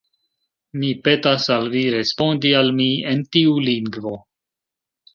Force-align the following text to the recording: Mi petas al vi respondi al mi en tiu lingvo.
Mi 0.83 0.89
petas 1.07 1.45
al 1.57 1.69
vi 1.75 1.85
respondi 1.97 2.57
al 2.63 2.75
mi 2.83 2.91
en 3.15 3.25
tiu 3.37 3.57
lingvo. 3.71 4.19